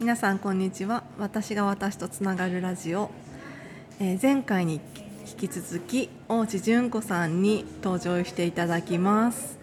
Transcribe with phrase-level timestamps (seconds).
[0.00, 1.04] 皆さんこんにちは。
[1.18, 3.10] 私が私とつながるラジオ、
[4.00, 4.80] えー前回に
[5.26, 9.58] 引き続き大内純子さんに登場していただきます。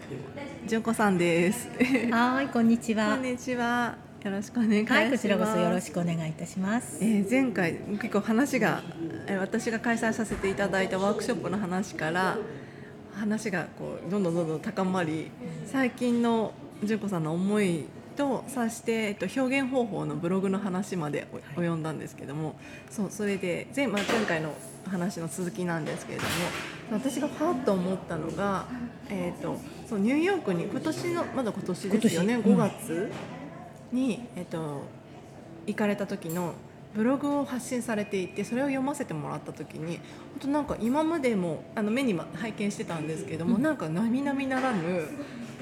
[0.66, 1.68] 純子さんです。
[2.10, 3.22] はい、こんにちこはん。
[3.22, 3.96] にちは。
[4.24, 4.92] よろしくお願いします。
[4.94, 6.98] はい、こちらこそよろしくお願いいたします。
[7.00, 8.82] えー前回結構話が、
[9.26, 12.38] えー私が開催させていただいたワークショップの話から
[13.14, 15.30] 話がこうどんどんどんどん高まり
[15.66, 16.52] 最近の
[16.82, 21.26] 純子さんの思いとさして、えっと、表現方法のブログの話まで
[21.56, 22.54] お及んだんですけども
[22.90, 24.54] そうそれで前,、まあ、前回の
[24.88, 26.30] 話の続きなんですけれども
[26.92, 28.66] 私がパッと思ったのが、
[29.08, 29.58] えー、と
[29.88, 32.92] そうニューヨークに今年のまだ今年ですよね5今年。
[32.92, 33.10] うん。
[33.10, 33.12] 月
[33.92, 34.82] に、えっと
[35.66, 36.54] 行かれた時の
[36.94, 40.02] ブログを発信されていてそれを読ませてもらった時に本
[40.40, 45.08] 当なんか今までもあの目にま拝見してたんですけども、なんか並々ならぬ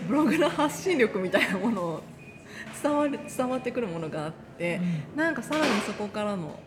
[0.08, 2.02] ブログの発信力みたいなものを
[2.82, 4.80] 伝わる伝わってくるものがあって、
[5.16, 6.58] なんかさらにそこからの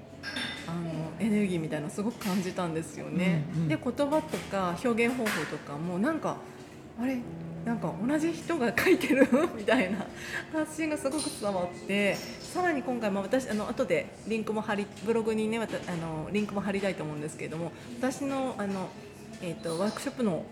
[0.67, 3.45] あのエネルギーみたいなのすごく感じたんですよね。
[3.55, 3.67] うんうん。
[3.67, 6.37] で言葉とか表現方法とかもなんか
[6.99, 7.17] あれ？
[7.65, 9.27] なんか同じ人が書いてる？
[9.55, 10.05] みたいな
[10.51, 18.89] 発信がすごく伝わってさらに今回も私あの後でリンクも貼りブログにねあのリンクも貼りたいと思うんですけれども私のあの、
[19.41, 20.43] えー、とワークショップの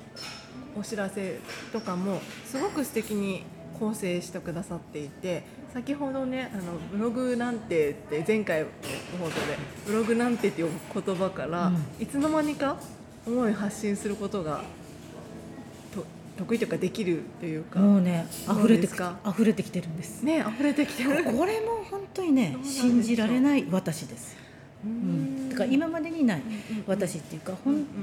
[0.78, 1.40] お知らせ
[1.74, 3.44] とかもすごく素敵に
[3.82, 5.42] 構成してくださっていて
[5.74, 8.68] 先ほどねあのブログなんてって前回の
[9.20, 12.78] 放送でブログなんてっていう言葉から、うんいつの間にか
[13.26, 14.64] 思いを発信することが
[15.96, 16.06] と
[16.38, 20.24] 得意というかできるというかもうね、溢れて溢れてきてるんです。
[20.24, 21.24] ね溢れてきてる。
[21.24, 24.38] これも本当にね 信じられない私です。
[24.86, 26.42] ううん、だから今までにない
[26.88, 27.58] 私っていうか、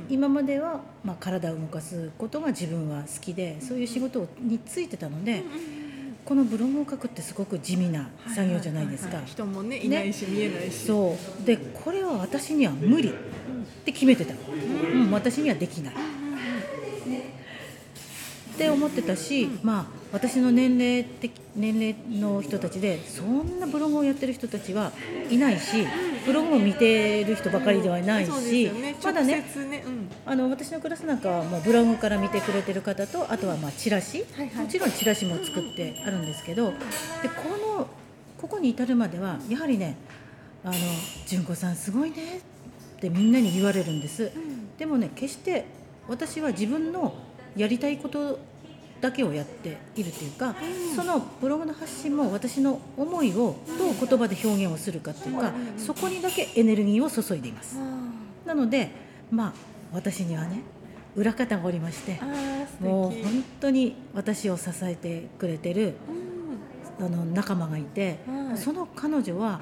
[0.08, 5.42] 今まではまあ体を動かすことが自分は好きで、そういう仕事についてたので、
[6.24, 9.22] このブログを書くってすごく地味な作業じゃないですか。
[9.24, 10.86] 人もねいないし、見えないし。
[10.86, 11.46] そう。
[11.46, 13.12] でこれは私には無理っ
[13.84, 15.94] て決めてた、うん、私にはできない。
[15.94, 15.96] っ
[18.58, 24.92] て思ってたし、まあ私の年齢的年齢の人たちでそんなブログをやってる人たちは
[25.30, 25.86] いないし
[26.24, 29.44] ブログを見てる人ばかりではないし、よね、まだね、
[29.86, 30.08] うん。
[30.26, 34.64] あの私のクラスなんかはもうブログから見てくれてる方とあとはまあチラシ、はいはい。
[34.64, 36.70] もちろんチラシも作ってあるんですけど
[37.22, 37.48] でこ
[37.78, 37.86] の
[38.38, 39.96] ここに至るまではやはりね
[40.64, 40.74] 「あの
[41.26, 42.38] 純子さんすごいね」
[42.96, 44.30] ってみんなに言われるんです。
[44.78, 45.64] でもね決して
[46.08, 47.14] 私は自分の
[47.56, 48.38] やりたいこと
[49.00, 50.54] だけをやっているというか、
[50.96, 57.78] そのブログの発信も私の思いをどう言葉で表現をするかっていうか、そこにだけエネルギーを注いでいます。
[58.44, 58.90] なので
[59.30, 59.52] まあ
[59.92, 60.62] 私にはね
[61.16, 62.20] 裏方がおりまして
[62.80, 65.94] もう本当に私を支えてくれてる
[67.00, 67.06] うん。
[67.06, 68.58] あの仲間がいて、はい。
[68.58, 69.60] その彼女は、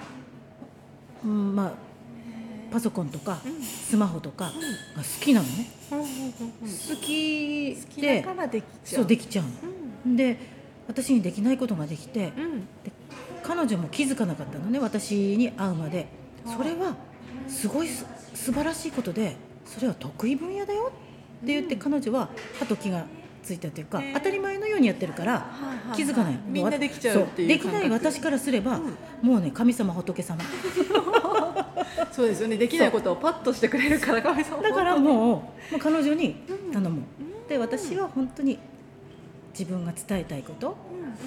[1.25, 1.72] うん、まあ
[2.72, 3.62] パソコンとかうん。
[3.62, 4.54] スマホとかが好
[5.20, 7.35] きなのね、好き
[7.96, 9.44] 好きでだからできちゃそううできちゃう
[10.04, 10.12] うん。
[10.12, 10.36] ので
[10.86, 12.60] 私にできないことができてうん。
[12.84, 12.92] で
[13.42, 16.06] 彼女も気づかなかったのね私に会うまで。
[16.46, 16.94] それは
[17.48, 19.34] すごいす素晴らしいことで
[19.64, 20.92] それは得意分野だよ
[21.42, 23.04] って言ってうん彼女は歯と気が
[23.42, 25.50] ついたというか当たり前のようにやってるから
[25.96, 26.38] 気づかない。
[26.46, 29.28] みんなできちゃうっていうそできない私からすればうん。
[29.28, 30.40] もうね神様仏様。
[32.12, 32.56] そうですよね。
[32.56, 37.02] できないことをパッとしてくれるから神様だからもうもう彼女にうん頼む
[37.46, 38.58] うんで私は本当に
[39.58, 40.76] 自分が伝えたいこと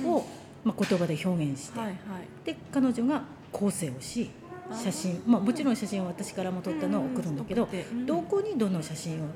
[0.04, 0.26] うんを、
[0.64, 1.98] まあ、言葉で表現して、はいはい。
[2.46, 4.30] で彼女が構成をし
[4.72, 7.68] 写真まあ、もちろん写真は私からも撮ったのを送るんだけど、
[8.06, 9.28] どこにどの写真を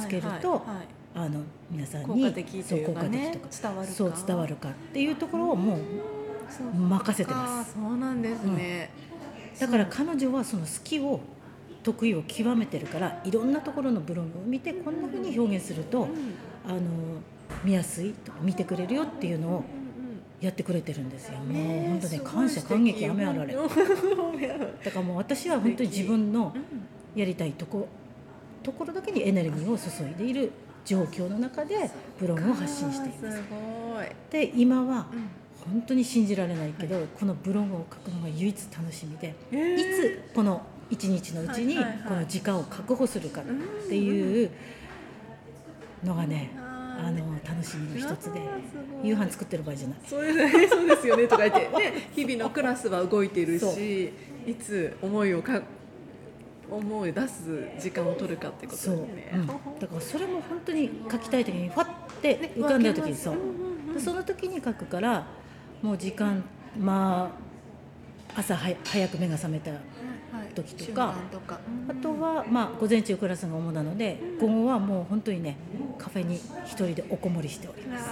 [0.00, 0.66] つけると
[1.14, 3.94] あの皆さんに効果的とそう効いうかね果的とか伝わるか。
[3.94, 7.74] そう伝わるかっていうところをもう任せてます。
[7.74, 8.90] そうなんですね、
[9.60, 11.20] だから彼女はその好きを
[11.82, 16.08] 得意を極めてるからいろんなところのブログを見てこんなふうに表現すると、うん
[16.66, 16.80] あの
[17.64, 19.64] 見やすいとか見てくれるよっていうのを
[20.38, 21.38] やってくれてるんですよ。
[21.38, 23.54] もう本当ね感謝感激 雨あられ。
[23.54, 23.60] だ
[24.90, 26.62] からもう私は本当に自分のうん。
[27.18, 27.88] やりたいとこ
[28.62, 30.52] ところだけにエネルギーを注いでいる
[30.84, 33.42] 状況の中でブログを発信しています。
[34.30, 35.28] で今はうん。
[35.72, 39.56] 本当に信じられないけど、このブログを書くのが唯一楽しみで、え。
[39.56, 41.76] ーいつこの一日のうちに
[42.06, 43.44] この時間を確保するかっ
[43.88, 44.50] ていう
[46.04, 48.40] のがね、あの楽しみの一つで。
[49.02, 49.98] 夕飯作ってる場合じゃない。
[50.06, 54.12] そうですね、そうですよねとか言って、ね、 日々のクラスは動いてるし、
[54.46, 55.62] いつ思いをか
[56.70, 59.30] 思い出す時間を取るかってことですね。
[59.34, 59.36] う。
[59.38, 61.86] ん、だからそれも本当に書きたい時にファっ
[62.20, 63.36] て浮かんだ時にそう。
[63.98, 65.26] その時に書くから
[65.80, 66.42] もう時間
[66.78, 67.32] ま
[68.34, 69.70] あ朝は早く目が覚めた。
[69.70, 69.80] はい
[70.62, 71.14] 時とか
[71.88, 75.56] あとは、まあ、午前中クラスが主なので午後はもう本当にね
[75.98, 78.04] カフェに一人でおこもりしております。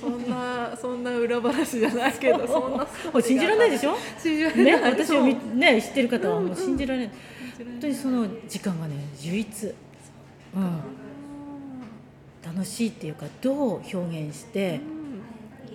[0.00, 2.86] そんなそんな裏話じゃないけど そんな。
[3.22, 3.94] 信じられないでしょ？
[4.22, 7.10] 信じられね、ない私をね知ってる方はもう信じられない、
[7.56, 7.72] 信じられない。
[7.72, 9.66] 本当にその時間がね唯一、
[10.54, 10.80] うん、
[12.54, 14.80] 楽しいっていうかどう表現して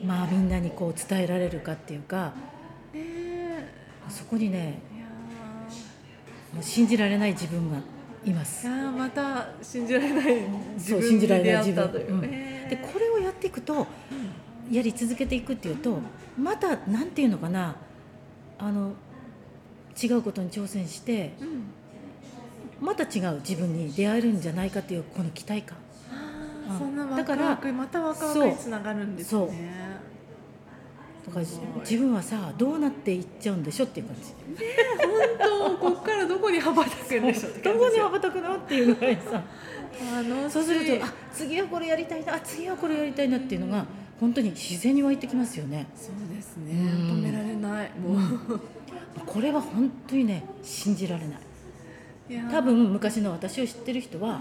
[0.02, 0.08] う、ん。
[0.08, 2.34] まあみんなにこう伝えられるかっていうか
[2.94, 3.68] ねえ。
[4.10, 4.80] そこにね
[6.54, 7.78] もう信じられない自分が
[8.26, 8.68] います。
[8.68, 11.84] ーいやーまた信じられない自分にそう信じられ出ない自分。
[11.84, 12.22] 会ったという、うん。
[12.22, 12.30] で
[12.94, 13.88] これをやっていくと
[14.72, 16.00] やり続けていくっていうと
[16.38, 17.76] またなんていうのかな
[18.60, 18.94] あの
[20.02, 22.86] 違うことに挑戦してうん。
[22.86, 25.78] また違う自分に出会えるんじゃないかっていうこの期待感。
[25.78, 25.84] うん
[26.78, 29.48] そんなワクだからワクまたワクワクにつながるんですそう。
[29.48, 29.70] ね
[31.26, 34.34] だか自分はさどうなっていっちゃうんでしょっていう感じ。
[35.40, 39.42] 本当こっからどこに羽ばたくんでしょうどこに羽ばたくのっていうぐらいさ
[40.50, 43.86] そうするとあ次はこれやりたいなあ次はこれやりたいなっていうのが
[44.20, 45.88] 本当に自然に湧いてきますよね。
[45.96, 46.72] そうですね。
[46.74, 47.92] うん止められない。
[48.00, 48.16] も
[48.56, 48.60] う。
[49.26, 51.38] これは本当にね信じられない
[52.52, 54.40] 多分昔の私を知ってる人は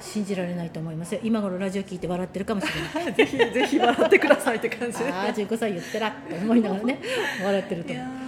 [0.00, 1.20] 信じられないと思いますよ。
[1.22, 3.12] 今頃ラジオ聞いて笑ってるかもしれない。
[3.14, 4.98] ぜひぜひ笑ってくださいって感じ。
[4.98, 7.00] でああ15歳言ってらって思いながらね
[7.42, 8.24] 笑ってると思う。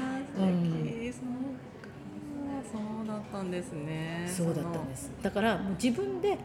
[3.06, 4.25] だったんですね。
[4.26, 5.11] そうだったんです。
[5.23, 6.38] だからもう自分で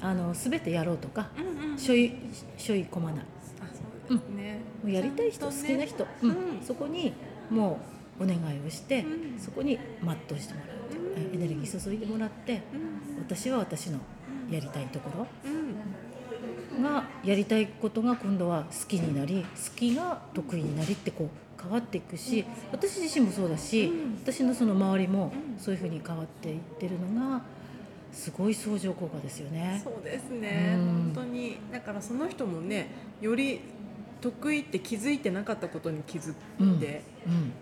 [0.00, 1.78] あの全てやろうとかそのうんうん。
[1.78, 2.12] しょい
[2.58, 3.24] しょい込まない。
[3.60, 3.66] あ
[4.08, 6.30] そうですね、もうやりたい人、ね好きな人、うん。
[6.30, 6.36] うん。
[6.62, 7.12] そこに
[7.50, 7.78] も
[8.18, 9.38] うお願いをして、うん。
[9.38, 10.75] そこに全うしてもらう、うん
[11.16, 13.18] エネルギー注いでもらってうん。
[13.18, 13.98] 私は私の
[14.50, 16.82] やりたいところうん。
[16.82, 24.18] がやりたいことが今度は好きになり好きが得意になりってこう変わっていくし私自身もそうだし、うん。
[24.22, 25.58] 私のその周りもうん。
[25.58, 27.42] そういうふうに変わっていってるのが
[28.12, 29.80] すごい相乗効果ですよね。
[29.82, 30.86] そうですね、うん。
[30.86, 31.58] 本当に。
[31.72, 32.88] だからその人もね
[33.20, 33.60] より
[34.20, 36.34] 得意って気づいてなかったことに気づい
[36.78, 37.52] て、うん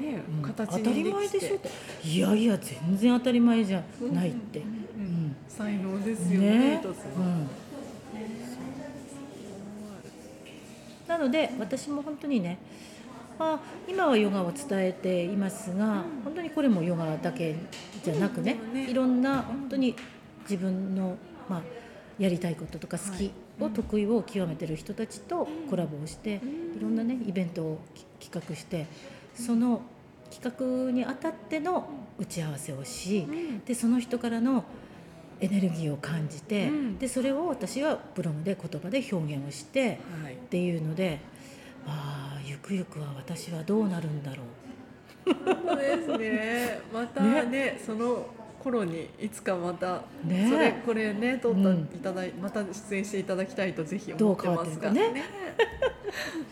[0.00, 0.42] ねうん。
[0.42, 1.68] 形当たり前でしょって。
[1.68, 3.82] ていやいや全然当たり前じゃ
[4.12, 4.62] ないって、
[5.48, 7.48] 才能ですよね一つの、うん、
[11.06, 12.58] なので私も本当にね、
[13.38, 17.56] まあ、今はヨガを伝えていますが、本当にこれもヨガだけ
[18.02, 18.56] じゃなくね,、
[18.88, 19.94] いろんな本当に
[20.42, 21.16] 自分の、
[21.48, 21.62] まあ、
[22.18, 23.30] やりたいこととか好きはい
[23.60, 26.78] を得意を極めてる人たちとコラボをして、うん。
[26.78, 27.78] いろんなねイベントを
[28.18, 28.86] き企画して
[29.34, 29.82] その
[30.30, 31.88] 企画にあたっての
[32.18, 33.64] 打ち合わせをし、うん。
[33.64, 34.64] でその人からの
[35.40, 36.98] エネルギーを感じて、うん。
[36.98, 40.34] でそれを私はブログで言葉で表現をしてはい。
[40.34, 41.20] っていうので
[41.86, 44.42] ああゆくゆくは私はどうなるんだろ
[45.24, 46.80] そうですね。
[46.92, 47.80] またね。
[47.84, 48.26] その
[48.62, 50.48] 頃にいつかまた、ね。
[50.48, 54.90] それこれね撮ったうんいただい、また出演していただきたいとぜひ思ってますが。
[54.92, 55.24] 変わってる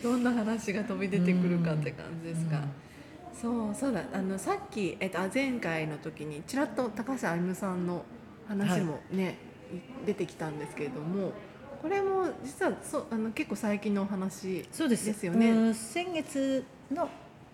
[0.03, 2.65] どんな話が飛び出てくるかって感じですが、うん。
[3.33, 4.03] そうそうだ。
[4.13, 8.03] あのさっきえっとあ前回の時にちらっと高橋歩夢さんの
[8.47, 9.37] 話もね、
[10.05, 11.31] 出てきたんですけれども。
[11.81, 15.25] これも実はそうあの結構最近のお話うそうです。
[15.25, 17.07] よねうん先月の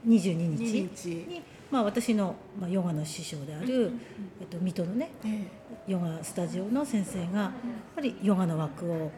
[0.08, 1.10] 22 2日日。
[1.28, 3.92] に、まあ、私の、まあ、ヨガの師匠である、
[4.40, 5.48] えっと、水戸のねえ
[5.88, 7.52] ヨガスタジオの先生がやっ
[7.96, 9.12] ぱりヨガの枠をもう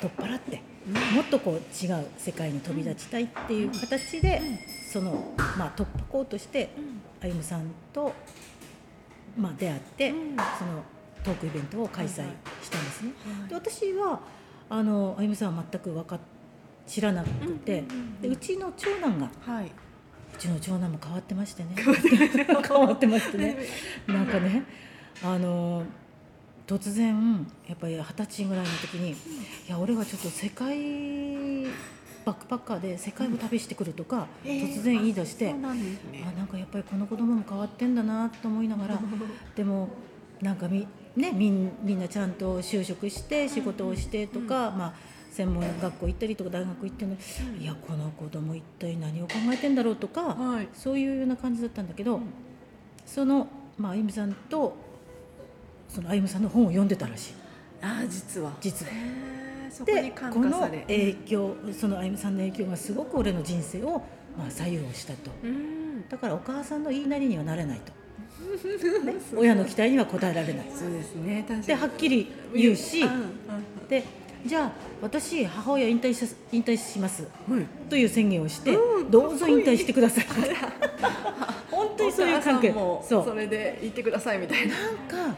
[0.00, 4.40] 取っ払ってえもっとこう違う世界に飛び立ちたいっていう形で
[4.92, 7.00] その、まあ、突破口としてうん。
[7.20, 8.12] 歩夢さんと、
[9.36, 10.36] まあ、出会って、うん。
[10.36, 10.82] その
[11.24, 12.08] トークイベントを開催
[12.62, 13.12] したんですね。
[13.40, 14.20] はいで私は
[14.68, 16.20] あの歩夢さんは全く分かっ
[16.86, 17.28] 知らなく
[17.64, 17.84] て、
[18.20, 19.72] うでうちの長男がはい。
[20.34, 21.70] うちの長男も変わってましてね。
[21.76, 23.56] 変わってましてね。
[24.08, 24.64] なんかね
[25.22, 25.84] あの
[26.66, 29.14] 突然やっぱり二十歳ぐらいの時に「い
[29.68, 31.64] や俺はちょっと世界
[32.24, 35.98] バックパッカーで世界を旅してくる」とか、えー突然言い出して、そうなんね。
[36.26, 38.98] あなんかやっぱりこの子供も変わってんだなと思いながら
[39.54, 39.88] でも
[40.40, 40.86] なんかみ,、
[41.16, 44.94] ね、みんみんなちゃんと就職して仕事をしてとか、まあ、
[45.34, 47.18] 専門学校行ったりとか大学行ってね
[47.58, 50.68] いやこの子供一体何を考えてんだろうとか、はい。
[50.72, 52.20] そういうような感じだったんだけど、
[53.04, 54.76] その、まあ、あゆみさんと
[55.88, 57.34] そのあゆみさんの本を読んでたらしい
[57.82, 58.52] ああ実は。
[58.60, 58.92] 実は。
[59.84, 60.60] でこの。
[60.60, 64.02] 影響そのあゆみさんの影響がすごく俺の人生を、
[64.38, 66.08] まあ、左右をしたとうん。
[66.08, 67.92] だからお母さんの言いなりにはなれないと、
[69.04, 71.44] ね、親の期待には応えられないそうですね。
[71.66, 74.04] ではっきり言うしうんうんで
[74.44, 77.22] じゃあ私母親引退し引退します。
[77.48, 77.66] はい。
[77.88, 80.26] という宣言をして、うんどうぞ引退してください。
[81.70, 82.70] 本当にそういう関係。
[82.70, 84.74] もそれで言ってくださいみたいな。
[84.74, 84.96] なん
[85.30, 85.36] か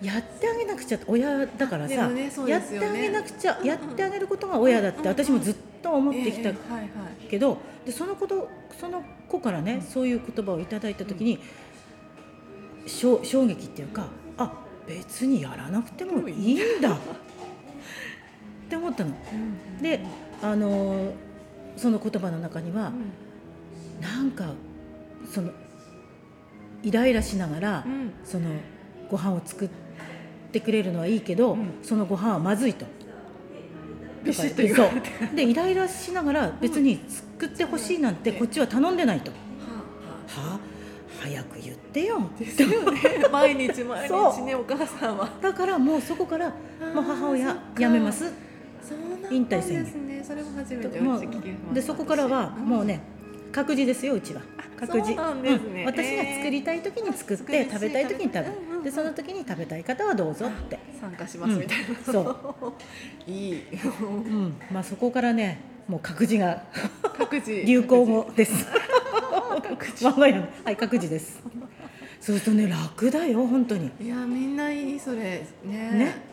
[0.00, 3.66] やってあげなくちゃ親だからさ、ねそうやってあげなくちゃ、うんうん。
[3.66, 6.52] やってあげることが親だって私もずっと思ってきた
[7.28, 8.48] けど、でそのこと
[8.80, 11.40] その子からね、そういう言葉をいただいた時に、
[12.86, 14.52] 衝衝撃っていうかあ
[14.86, 16.96] 別にやらなくてもいいんだ
[18.68, 19.14] って思ったの。
[19.80, 20.00] で
[20.42, 21.12] あの
[21.76, 22.92] その言葉の中には、
[24.00, 24.52] なんか
[25.32, 25.50] その
[26.82, 28.12] イライラしながら、うん。
[28.24, 28.50] その
[29.10, 29.70] ご飯を作っ
[30.52, 31.70] てくれるのはいいけど、うん。
[31.82, 32.84] そのご飯はまずいと。
[34.22, 39.30] ビシッとで言でイライラしながら別に作ってほしいなんてこっちは頼んでないと。
[39.30, 39.36] は
[40.42, 40.60] はあ。
[41.20, 42.18] 早く言ってよ。
[42.20, 43.00] あですよね。
[43.32, 45.28] 毎日毎日ねお母さんは。
[45.40, 47.62] だからもうそこからもう母親そっか。
[47.76, 48.47] 辞めます。
[49.30, 49.84] 引退宣言。
[49.84, 50.24] ですね。
[50.24, 51.00] それも初めて
[51.74, 53.00] でそこからはもうね、
[53.52, 54.42] 確実ですようちは。
[54.78, 55.06] 確実。
[55.06, 55.80] そうなんですね。
[55.80, 55.86] うん。
[55.86, 57.72] 私が作りたい時に作って、えー。
[57.72, 58.44] 食べたい時に食
[58.78, 61.96] べでその時に食べたい方はどうぞって、参加しますみたいな、うん。
[62.04, 62.74] そ
[63.26, 63.62] いい。
[64.00, 66.64] うん、まあそこからねもう各自が
[67.16, 68.66] 各自流行語です。
[69.62, 70.28] 各自は
[70.70, 71.40] い各自です。
[72.20, 73.90] そうするとね楽だよ本当に。
[74.00, 75.46] いやみんないいそれ。
[75.64, 75.90] ね。
[75.90, 76.27] ね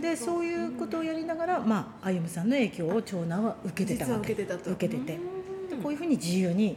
[0.00, 0.44] でそう。
[0.44, 4.32] いうことをやりながら、まあ、あゆむさんの影響を長男は受けてたわけ。
[4.32, 4.70] 受けてたと。
[4.70, 5.18] 受けてて。
[5.82, 6.76] こういうふうに自由に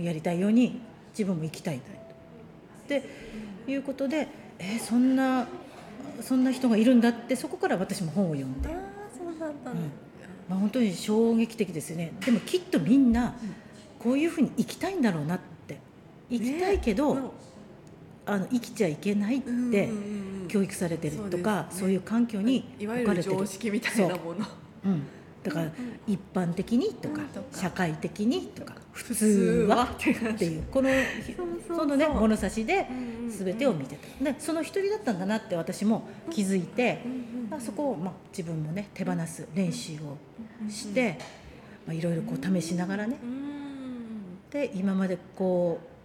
[0.00, 0.80] やりたいように
[1.10, 1.80] 自分も生きたいっ
[2.86, 3.02] て
[3.66, 5.48] いうことでえーそんな
[6.20, 8.68] そんな人がいるんだってそこから私も本を読んで。
[8.68, 8.82] うん、ああ
[9.16, 9.74] そうだったん。
[9.74, 9.80] だ、
[10.48, 12.12] まあ、本当に衝撃的ですよね。
[12.24, 13.34] でもきっとみんな
[13.98, 15.78] こういうふうに生きたいんだろうなって。
[16.30, 17.20] 生きたいけど、ね
[18.28, 19.84] あの生きちゃいけないってうんうんう
[20.24, 21.80] ん教育されてるとか、そうですね。
[21.80, 23.36] そういう環境に置かれてる。
[23.36, 24.46] 常識みたいなもの。
[24.86, 25.02] うん、
[25.42, 27.20] だからうんうん一般的にとか,、
[27.52, 30.88] 社会的にとか普普通はっていうこの
[31.66, 34.24] そのね物差しでうんうん全てを見てた。
[34.24, 37.02] でその一人だったんだなって私も気づいて
[37.58, 40.16] そこをまあ自分もね手放す練習を
[40.70, 41.18] して
[41.86, 43.18] まあいろいろこう試しながらね。
[43.22, 43.48] うん。
[44.50, 45.97] で今までこう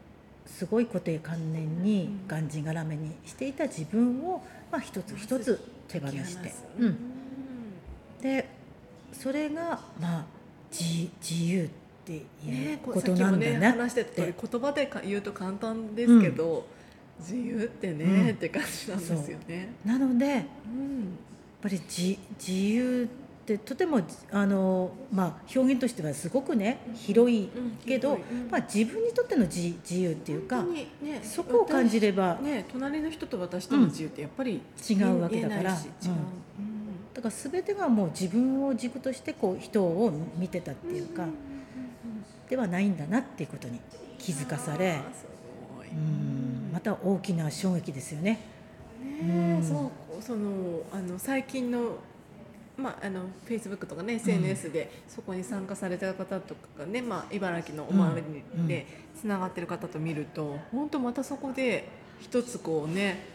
[0.46, 6.90] すごい固定観念にがんじがらめにしていた自分をまあ一つ一つ手放して、ううん。
[6.90, 6.98] ん、
[8.22, 8.48] で
[9.12, 10.26] それがまあ
[10.72, 11.70] 自自由っ
[12.06, 16.66] ていうねことなんだな話してた言葉でか言うと簡単ですけど、
[17.20, 18.30] 自由ってね、うん。
[18.30, 19.70] って感じなんですよね。
[19.86, 21.18] なのでやっうん
[21.62, 24.00] ぱり自自由ってとても
[24.32, 27.50] あの、まあ、表現としてはすごくね広い
[27.86, 30.88] けど、うんまあ、自分にとっての自自由っていうかね
[31.22, 35.78] そこを感じれば私ね隣の人と私との自由ってやっぱり違うわけだから。
[37.14, 41.28] だから全てがもう自分を軸としてこう人を見てたっていうか、
[42.50, 43.80] ではないんだなっていうことに
[44.18, 45.00] 気づかされ
[45.92, 46.72] うん。
[46.74, 48.40] また大きな衝撃ですよね。
[49.00, 49.64] ねえうん。
[49.64, 50.22] そう。
[50.22, 51.98] そのあの最近の
[52.78, 58.68] まああのフェイスブックとかね SNS でそこに参加された方とかがね、まあ茨城のお周りうん。
[58.68, 58.86] で
[59.20, 61.88] つながってる方と見ると、本当またそこで
[62.20, 63.26] 一つこうね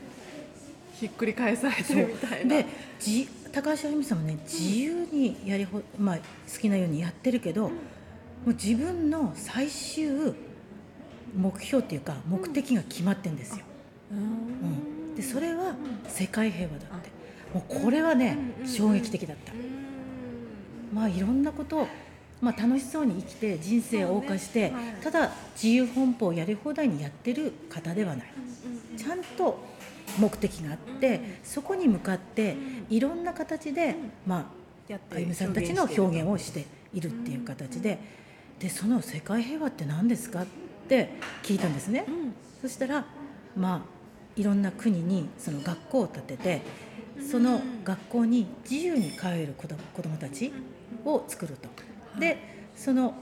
[0.95, 2.57] ひっくり返されてるみたいな。
[2.57, 2.67] で
[2.99, 6.23] じ高橋あゆみさんもね自由にやりほ、まあ、好
[6.61, 7.73] きなようにやってるけど、も
[8.47, 10.35] う自分の最終
[11.37, 13.65] 目標っていうか目的が決まってんですよ。
[14.11, 15.75] うん、でそれは
[16.09, 17.11] 世界平和だって
[17.55, 18.37] もうこれはね
[18.67, 19.53] 衝撃的だった。
[20.93, 21.89] まあいろんなことを、
[22.41, 24.75] まあ、楽しそうに生きて人生を謳歌して、ね。
[24.75, 24.85] はい。
[25.03, 28.27] ただ自由奔放やり放題にやってる方ではない。
[28.97, 29.59] ちゃんと
[30.19, 32.57] 目的があって、うんそこに向かって
[32.91, 33.95] いろんな形で、
[34.27, 34.53] ま
[34.91, 37.99] あ、あゆみさんたちの表現をしているっていう形で,、
[38.59, 40.47] でその世界平和って何ですかっ
[40.89, 41.11] て
[41.43, 42.05] 聞いたんですね。
[42.09, 42.35] うん。
[42.61, 43.07] そしたら
[43.57, 43.99] まあ
[44.41, 46.63] いろんな国にその学校を建てて
[47.21, 49.77] その学校に自由に通える子ど
[50.09, 50.53] もたち
[51.05, 51.69] を作ると。
[52.19, 52.39] で
[52.77, 53.15] その、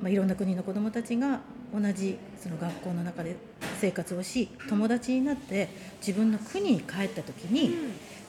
[0.00, 1.40] まあ、いろんな国の子どもたちが
[1.72, 3.36] 同じその学校の中で
[3.80, 5.68] 生活をし友達になって
[6.00, 7.76] 自分の国に帰った時に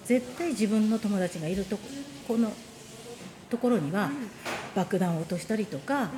[0.06, 1.84] 絶対自分の友達がいるとこ
[2.28, 2.52] この
[3.50, 4.10] ところには
[4.76, 6.10] 爆弾を落としたりとか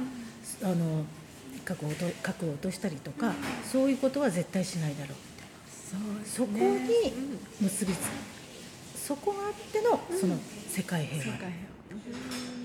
[0.62, 1.06] あの
[1.66, 3.34] 核を落と核を落としたりとか
[3.64, 5.18] そういうことは絶対しないだろう
[6.26, 7.14] そうそこに
[7.62, 8.33] 結びつく
[9.06, 10.38] そこがあってのその
[10.70, 11.52] 世界平和、世界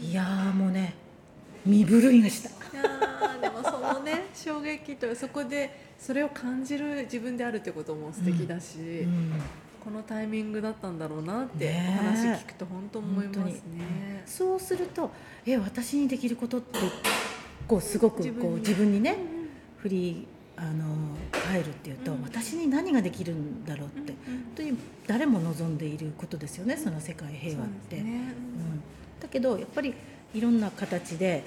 [0.01, 0.95] いやーもうね
[1.67, 2.49] 身震いがした。
[2.49, 9.33] いやーでもそのね 衝撃というそこでそれを感じる自分であるってことも素敵だし、うん。
[9.83, 14.23] このタイミングだったんだろうなって話聞くと本当思います本ね。
[14.25, 15.11] そうすると
[15.45, 16.79] え私にできることって
[17.67, 19.01] こうすごくこう自分に。
[19.01, 19.17] ね
[19.79, 20.27] 振り
[20.61, 20.85] あの
[21.31, 22.23] 返るっていうと、うん。
[22.23, 27.97] 私に何ができるんだろうって、うんうん本当に誰も望んでいることですよねその世界平和って。
[27.97, 28.13] そうね。
[28.13, 28.83] うん、
[29.21, 29.95] だけどやっぱり
[30.35, 31.45] いろんな形で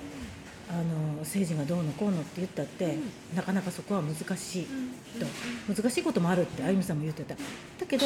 [0.69, 2.95] あの政治がどうのこうのって言ったって、
[3.33, 7.35] うなかなかそこは難しいうんと難しいこともあるってあゆみさんも言ってた。
[7.35, 7.41] だ
[7.87, 8.05] けど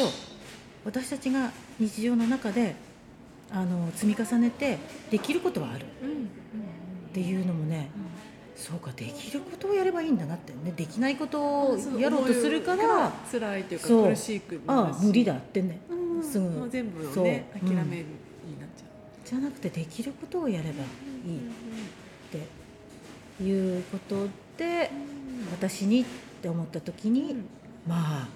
[0.84, 2.74] 私たちが日常の中で
[3.52, 4.78] あの積み重ねて
[5.10, 5.84] できることはある。
[5.84, 6.26] っうんうん。
[7.14, 7.88] ていうのもね
[8.56, 10.72] そうかできることをやればいいんだなってね。
[10.74, 14.08] できないことをやろうとするから辛いというかそう。
[14.08, 15.78] 苦しくああ無理だってね。
[15.90, 16.48] うんすぐ。
[16.48, 17.24] もう全部をそう。
[17.24, 19.28] ね諦うんめになっちゃう。
[19.28, 21.40] じゃなくてできることをやればいいっ
[23.38, 24.90] ていうことで
[25.52, 26.04] 私にっ
[26.40, 27.44] て思った時に、うん。
[27.86, 28.28] まあ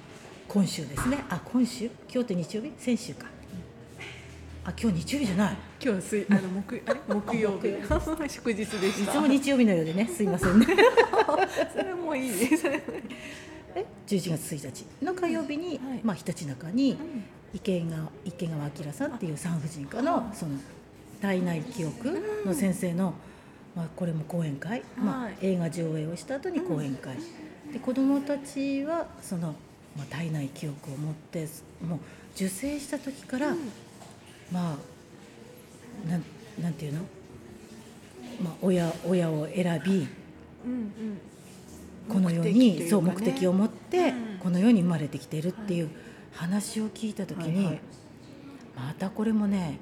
[0.48, 1.24] 今週ですね。
[1.30, 1.86] あ今週？
[1.86, 2.72] 今日って日曜日？
[2.76, 3.26] 先週か、
[4.64, 5.52] あ今日日曜日じゃない。
[5.52, 7.00] 今日は水あの木あれ？
[7.08, 7.68] 木曜日。
[7.88, 9.12] 木 祝日でいした。
[9.12, 10.66] つも日曜日のようでねすいませんね。
[11.72, 12.82] それもいいですね。
[13.74, 14.66] え11月1
[15.00, 16.00] 日の火曜日に、はい。
[16.02, 16.98] まあ、ひたちなかに
[17.54, 20.52] 池川池川明さんっていう産婦人科のその
[21.22, 23.14] 体内記憶の先生の、
[23.74, 27.16] まあ、これも講演会、まあはい、映画上映をした後に講演会、
[27.72, 29.54] で子どもたちはその、
[29.96, 31.46] まあ、体内記憶を持って
[31.86, 31.98] もう
[32.34, 33.54] 受精した時から、
[34.52, 36.24] まあなん
[36.60, 37.00] なんていうの、
[38.42, 40.08] まあ、親親を選び
[40.66, 40.92] うんうん。
[42.08, 42.88] この世にね。
[42.88, 44.38] そう目的を持ってうん。
[44.40, 45.90] この世に生まれてきているっていう
[46.32, 47.80] 話を聞いた時に、はいはい。
[48.76, 49.78] またこれもね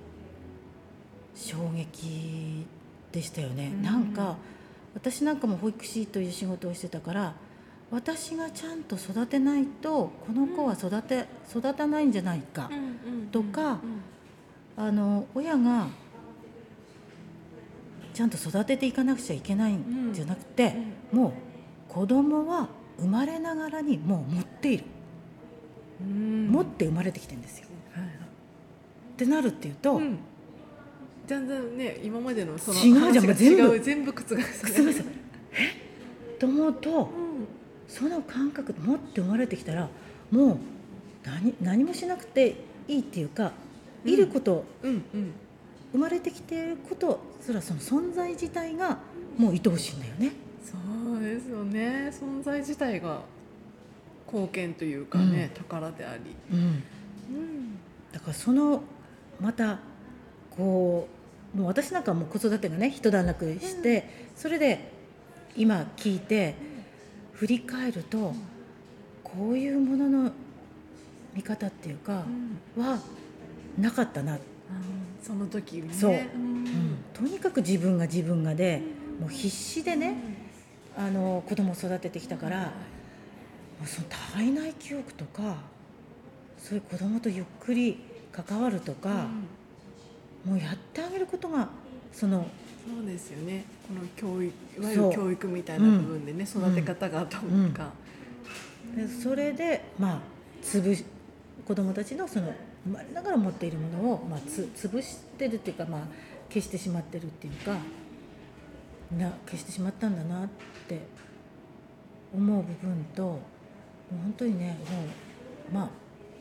[1.34, 2.66] 衝撃
[3.12, 4.36] でしたよね、うんなんか
[4.94, 7.34] 私なんかも保育士という仕事をしてたから
[7.90, 12.68] 私がちゃんと育てないとこの子は育て育たないんじゃないか、
[13.30, 13.78] とか
[14.78, 15.88] あの親が
[18.14, 20.12] ちゃんと育てていかなくちゃいけないん。
[20.14, 20.74] じゃなくて、
[21.12, 21.32] もう
[21.92, 22.68] 子供は
[22.98, 24.84] 生まれながらにもう持っている、
[26.00, 27.66] 持って生まれてきてるんですよ。
[29.14, 30.18] ってなるっていうと、うん。
[31.26, 33.34] 全然ね今までのその違うじゃん。
[33.34, 33.80] 全部。
[33.80, 35.04] 全部覆すね覆す
[35.54, 36.38] え？
[36.38, 37.08] と思うとうん。
[37.88, 39.88] その感覚持って生まれてきたら
[40.30, 40.56] もう
[41.24, 43.67] 何何もしなくていいっていうか、うん
[44.08, 45.32] いることうんうん。
[45.92, 48.98] 生まれてきていることすらその存在自体が
[49.36, 50.32] もう愛おしいんだよね。
[50.62, 50.76] そ
[51.12, 52.12] うですよね。
[52.12, 53.22] 存在自体が
[54.26, 56.58] 貢献というかね、宝であり、うん。
[56.58, 57.78] うん。
[58.12, 58.82] だからその
[59.40, 59.78] また
[60.50, 61.08] こ
[61.54, 64.92] うもう私なんかもう子育てがね一段落して、それで
[65.56, 66.54] 今聞いて
[67.32, 68.34] 振り返ると
[69.24, 70.32] こういうものの
[71.34, 72.24] 見方っていうか
[72.76, 72.84] うん。
[72.84, 72.98] は
[73.78, 74.40] なかったな、あー
[75.26, 75.94] その時にね。
[75.94, 76.10] そう。
[76.10, 76.18] うん。
[76.18, 76.96] うん。
[77.14, 78.82] とにかく自分が自分がで
[79.20, 80.16] もう必死でね
[80.96, 82.70] あの子供を育ててきたから、も
[83.84, 85.56] うその体内記憶とか
[86.58, 87.98] そういう子供とゆっくり
[88.32, 89.10] 関わるとか。
[89.10, 89.46] うん。
[90.44, 91.68] もうやってあげることが
[92.12, 92.46] その
[92.86, 93.64] そうですよね。
[93.86, 97.72] この教育いわゆる教育みたいな部分でね、育て方がとうん。
[97.72, 97.90] か、
[98.96, 100.20] でそれでまあ
[100.62, 101.04] 潰し
[101.66, 102.54] 子どもたちのその
[102.88, 106.00] 生まれながら持っているものを、まあ、つ潰してるっていうか、まあ、
[106.48, 107.72] 消してしまってるっていうか
[109.16, 110.48] な消してしまったんだなっ
[110.88, 111.00] て
[112.34, 113.38] 思う部分ともう
[114.22, 115.04] 本当にねも
[115.70, 115.88] うまあ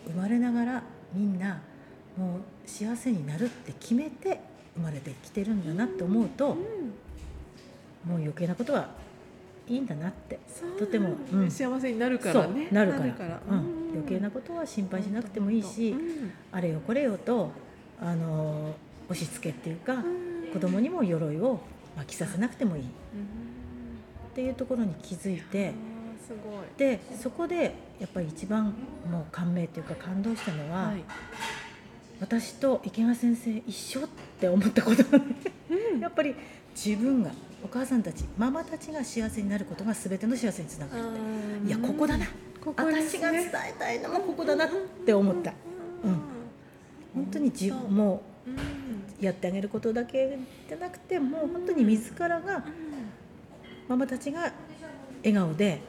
[0.07, 0.83] 生まれながら
[1.13, 1.61] みんな
[2.17, 4.39] もう幸せになるって決めて
[4.75, 6.57] 生まれてきてるんだなって思うと、もう
[8.15, 8.89] 余計なことは
[9.67, 10.39] いいんだなって
[10.77, 11.51] とても、うん。
[11.51, 12.65] 幸せになるからね。
[12.65, 13.41] そうなるから。
[13.49, 13.76] うん
[14.07, 16.31] 計なことは心配しなくてもいいし、うん。
[16.51, 17.51] あれよこれよと
[18.01, 18.73] あの
[19.09, 20.53] 押し付けっていうか、うん。
[20.53, 21.59] 子供にも鎧を
[21.95, 22.83] まあ着させなくてもいい。
[22.83, 22.93] っうん
[24.37, 25.73] ていうところに気づいて
[26.25, 26.61] すごい。
[26.77, 28.65] でそこでやっぱり一番
[29.09, 31.03] もう感銘っていうか感動したのは、はい。
[32.19, 34.07] 私と池川先生一緒っ
[34.39, 35.99] て思ったことうん。
[35.99, 36.35] やっぱり
[36.75, 37.31] 自分が
[37.63, 41.67] お母さんたちママたちが幸せになることが全ての幸せにつながるって。
[41.67, 42.27] いやここだな
[42.67, 43.01] ここね。
[43.01, 44.09] 私が伝えたいの。
[44.09, 44.69] もここだなっ
[45.05, 45.53] て思った。
[46.03, 46.19] うん。
[47.15, 48.21] 本当に自分も
[49.21, 52.65] やってあげることだけじゃなくてもう本当に自らが
[53.87, 54.51] ママたちが
[55.23, 55.79] 笑顔で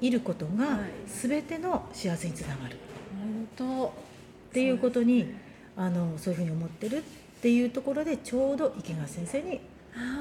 [0.00, 0.06] うん。
[0.06, 0.90] いることがはい。
[1.06, 2.76] 全ての幸せにつながる。
[3.20, 3.86] 本当。
[3.88, 3.90] っ
[4.54, 5.34] ていうことに
[5.76, 7.02] あのそういうふうに思ってるっ
[7.42, 9.60] ていうところでちょうど池川先生に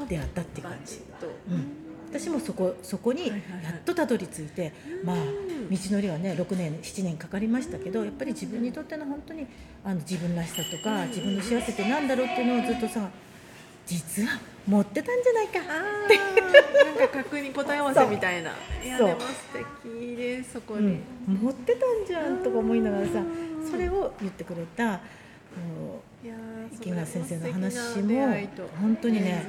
[0.09, 0.99] 出会ったっていう感じ。
[1.49, 1.80] うん
[2.11, 9.47] 私もそこそこにやっとたどり着いて、まあ道のりはね6年7年かかりましたけどやっぱり自分にとっての本当に
[9.85, 13.09] あの自分らしさとか自分の幸せってなんだろうっていうのをずっとさ
[13.85, 15.59] 実は持ってたんじゃないか。
[15.61, 18.51] なんか確認答え合わせみたいな。
[18.83, 19.27] いやでも素
[19.83, 20.99] 敵ですそこに。
[21.27, 23.69] うん、持ってたんじゃんとか思いながらさうん。
[23.69, 24.99] それを言ってくれた
[26.73, 28.35] 池村先生の話も
[28.79, 29.45] 本当にね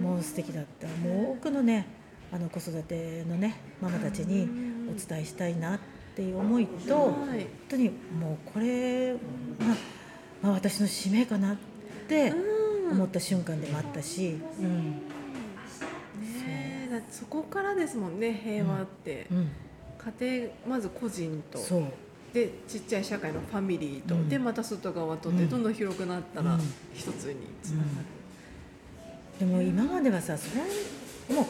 [0.00, 0.86] もう素敵だった。
[0.88, 1.86] もう多くのね
[2.32, 4.76] あの子育てのねママたちにうん。
[4.90, 5.78] お伝えしたいなっ
[6.14, 7.46] ていう思いと本はい。
[7.68, 9.18] 当にもうこれが、
[10.42, 11.56] まあ、私の使命かなっ
[12.08, 12.92] てうん。
[12.92, 15.02] 思った瞬間でもあったし、うん。
[17.10, 19.50] そこからですもんね平和って、うん、
[20.20, 21.58] 家庭まず個人と。
[21.58, 21.82] そう
[22.32, 24.28] でちっちゃい社会のファミリーと、うん。
[24.28, 25.48] でまた外側とで、うん。
[25.48, 26.60] どんどん広くなったらうん。
[26.94, 27.84] 一つにつなが
[29.40, 30.62] る、でも今まではさそれ
[31.34, 31.46] もう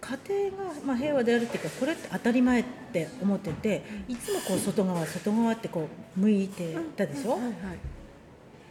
[0.00, 7.38] 家庭が、まあ、平和であるっていうかこれって当たり前って思ってていつもこう外側外側ってこう向いてたでしょ、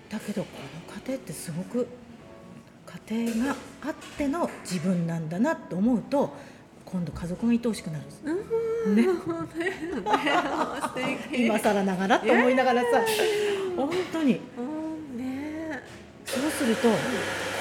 [0.10, 0.50] だけどこ
[0.90, 1.88] の家庭ってすごく
[3.08, 6.34] 家庭があっての自分なんだなと思うと
[6.92, 8.06] 今度家族が愛おしくなる
[8.86, 8.96] うん。
[8.96, 9.04] ね。
[11.32, 12.88] 今更ながらと思いながらさ。
[13.78, 14.40] 本当に。
[14.58, 14.62] う
[15.16, 15.18] ん。
[15.18, 15.84] ね。
[16.26, 16.96] そうするとこ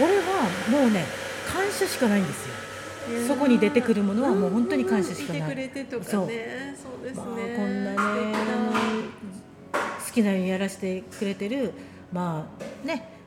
[0.06, 1.04] れはもうね
[1.46, 2.54] 感謝しかないんですよ。
[3.10, 5.42] えそこに出てくるものはもう本当に感謝しかない。
[5.42, 6.10] いてくれてとかね。
[6.10, 6.26] そう。
[6.26, 6.30] そ
[7.00, 7.96] うですね、まあ、こんなね
[10.06, 11.72] 好きなようにやらせてくれてる
[12.12, 12.46] ま
[12.84, 13.18] あね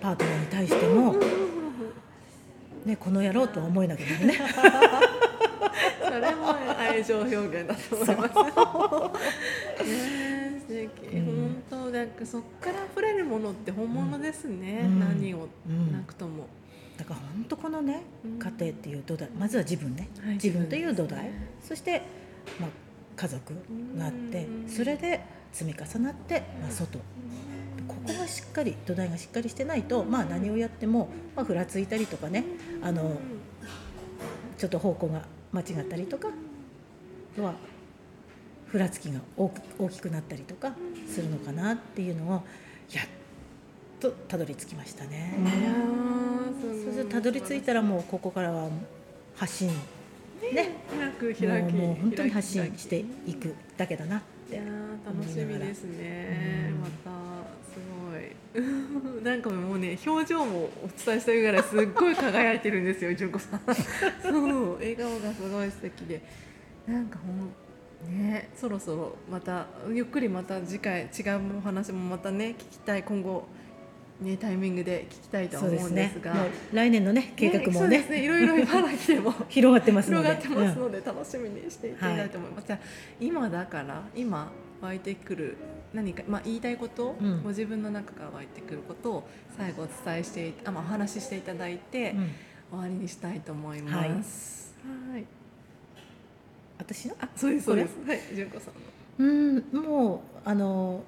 [0.00, 1.14] パートナーに対しても、
[2.84, 4.38] ね、この野郎とは思えなくなるね。
[6.10, 8.34] それも愛情表現だと思います。
[9.84, 9.90] ね。
[9.94, 11.24] え素敵、うん
[11.70, 14.82] 本当なんかそこから溢れるものって本物ですね。
[14.84, 15.00] うん。
[15.00, 15.92] 何をうん。
[15.92, 16.46] なくとも。
[16.96, 18.38] だから本当このねうん。
[18.38, 21.30] 家庭っていう土台まずは自分ね、はい自分という土台。
[21.62, 22.02] そして、
[22.60, 22.70] まあ、
[23.16, 23.54] 家族
[23.96, 24.68] があってうん。
[24.68, 25.20] それで
[25.52, 26.98] 積み重なって、まあ、外。
[27.88, 32.44] ここがしっかり土台がしっかりしてないと、まあ、何をやっても、まあ、ふらついたりとかね
[32.82, 33.16] あの
[34.56, 37.54] ちょっと方向が間違ったりとかあとは
[38.66, 40.72] ふらつきが大き大きくなったりとか
[41.08, 42.42] するのかなっていうのを
[42.92, 43.06] やっ
[43.98, 45.34] とたどり着きましたね。
[45.38, 48.68] いやーそしてたどり着いたらもうここからは
[49.36, 49.68] 発信。
[49.68, 50.84] ね。
[50.90, 57.19] 開く開きもう本当に発信していくだけだなってー楽しみですね、うんまた
[59.22, 63.60] なんかもうね表情もお伝えしたいぐらいすっごい輝いてるんですよ純子さん。
[64.22, 66.20] そう笑顔がすごい素敵で。
[66.86, 73.46] なんかほんねそろそろまたゆっくりまた次回違うお話もまたね聞きたい今後
[74.20, 76.34] ねタイミングで聞きたいと思うんですが。
[76.34, 78.16] もう来年のね計画もそうですね。
[78.16, 80.28] ねいろいろ茨城でも 広がってますので。
[80.36, 80.84] 広がってますうん。
[80.86, 82.66] ので楽しみにしていただきたいと思います。
[82.66, 82.78] じゃあ
[83.20, 85.56] 今だから今湧いてくる
[85.92, 92.30] 何かまあ言いたいこと、うんご自分の中から湧いてくることを最後お伝えしていあまあお話ししていただいて、うん
[92.70, 94.76] 終わりにしたいと思います。
[95.12, 95.26] はい。
[96.78, 97.16] 私の？
[97.20, 97.98] あそうですそうです。
[98.06, 98.80] はい純子さんの。
[99.18, 101.02] うんもうあの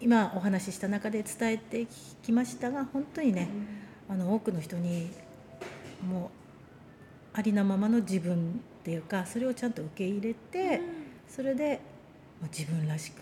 [0.00, 1.86] 今お話しした中で伝えて
[2.24, 3.48] きましたが本当にね
[4.08, 5.10] あの多くの人に
[6.04, 6.32] も
[7.34, 10.80] うありのままの自分っていうかそれをちゃんと受け入れて、
[11.28, 11.80] それで
[12.40, 13.20] もう自分らしく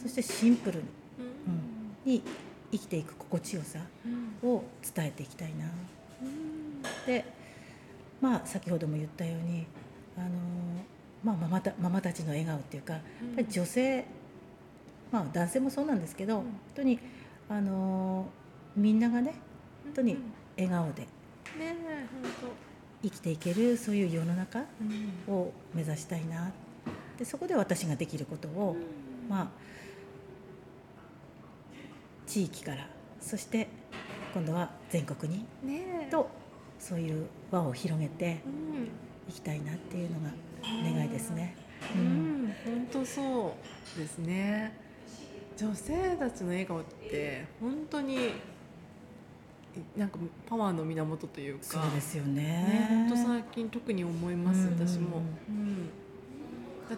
[0.00, 0.84] そしてシンプルに
[2.06, 2.12] うん。
[2.12, 2.22] に
[2.72, 3.80] 生きていく心地よさ
[4.42, 4.48] うん。
[4.48, 5.66] を伝えていきたいな。
[6.22, 6.82] うん。
[7.06, 7.24] で
[8.20, 9.66] まあ先ほども言ったように
[10.16, 10.28] あの、
[11.24, 13.02] まあ、ママたママたちの笑顔っていうかやっ
[13.36, 14.04] ぱり女性、
[15.10, 16.42] まあ、男性もそうなんですけど、うん。
[16.42, 16.98] 本当に
[17.48, 18.26] あの
[18.76, 19.34] みんながね
[19.84, 20.16] 本当に
[20.56, 21.06] 笑顔で
[23.02, 24.60] 生きていけるそういう世の中
[25.26, 26.52] を目指したいな
[27.20, 28.76] でそこで私ができることを、
[29.28, 29.48] まあ
[32.26, 32.88] 地域から
[33.20, 33.68] そして
[34.32, 36.30] 今度は全国にねえと
[36.78, 38.88] そういう輪を広げてうん
[39.28, 40.30] いきたいなっていうのが
[40.62, 41.56] 願いですね。
[41.92, 43.54] 本当そ
[43.96, 44.72] うですね。
[45.56, 48.32] 女性たちの笑顔って本当に
[49.96, 51.64] なんかパワーの源というか。
[51.64, 52.86] そうですよね、ね。
[52.88, 55.19] 本当最近特に思います、うん私も、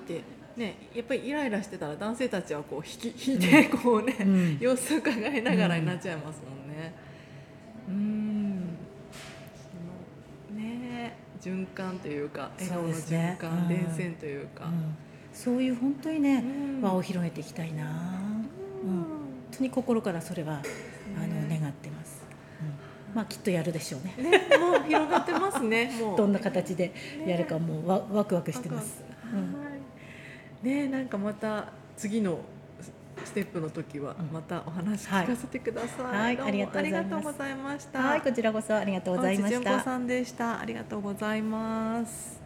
[0.02, 0.22] って
[0.56, 6.94] ね、やっぱりイライラしてたら男性たちはこう引き引いてこうね、うん様子を伺いながらになっちゃいますもんね。
[7.88, 8.76] うん。
[10.50, 14.66] そのね、循環というか、笑顔の循環、うん連線というか。
[14.66, 14.96] うん
[15.32, 17.84] そういう本当にね、うん輪を広げていきたいな。
[17.84, 19.06] うん本
[19.50, 20.62] 当に心からそれは
[21.16, 22.22] あの願ってます。
[23.14, 24.30] まあきっとやるでしょうね。
[24.30, 25.90] ね、もう広がってますね。
[26.16, 26.92] どんな形で
[27.26, 29.02] やるかもうわワクワクしてます。
[29.32, 29.61] うんはい。
[30.62, 32.38] ね、なんかまた次の
[33.24, 36.04] ステップの時はうんまたお話聞かせてください。
[36.04, 36.58] はいあり
[36.90, 38.00] がとうございました。
[38.00, 39.80] はい、こちらこそありがとうございました。
[39.80, 40.60] さんでした。
[40.60, 42.41] ありがとうございます。